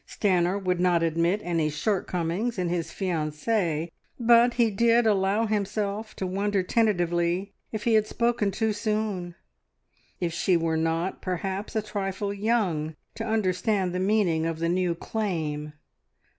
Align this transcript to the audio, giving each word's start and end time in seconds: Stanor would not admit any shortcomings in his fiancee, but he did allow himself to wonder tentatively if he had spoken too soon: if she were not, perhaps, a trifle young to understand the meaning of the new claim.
Stanor 0.07 0.57
would 0.57 0.79
not 0.79 1.03
admit 1.03 1.41
any 1.43 1.69
shortcomings 1.69 2.57
in 2.57 2.69
his 2.69 2.91
fiancee, 2.91 3.91
but 4.19 4.55
he 4.55 4.71
did 4.71 5.05
allow 5.05 5.45
himself 5.45 6.15
to 6.15 6.25
wonder 6.25 6.63
tentatively 6.63 7.53
if 7.71 7.83
he 7.83 7.93
had 7.93 8.07
spoken 8.07 8.49
too 8.49 8.73
soon: 8.73 9.35
if 10.19 10.33
she 10.33 10.57
were 10.57 10.75
not, 10.75 11.21
perhaps, 11.21 11.75
a 11.75 11.83
trifle 11.83 12.33
young 12.33 12.95
to 13.13 13.23
understand 13.23 13.93
the 13.93 13.99
meaning 13.99 14.47
of 14.47 14.57
the 14.57 14.69
new 14.69 14.95
claim. 14.95 15.73